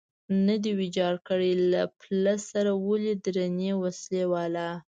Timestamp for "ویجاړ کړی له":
0.79-1.81